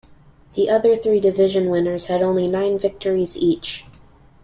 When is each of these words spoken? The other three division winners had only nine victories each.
The 0.55 0.67
other 0.67 0.95
three 0.95 1.19
division 1.19 1.69
winners 1.69 2.07
had 2.07 2.23
only 2.23 2.47
nine 2.47 2.79
victories 2.79 3.37
each. 3.37 3.85